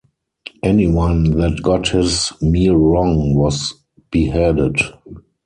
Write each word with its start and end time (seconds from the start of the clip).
Anyone 0.63 1.25
that 1.37 1.61
got 1.61 1.89
his 1.89 2.33
meal 2.41 2.75
wrong 2.75 3.35
was 3.35 3.75
beheaded. 4.09 4.77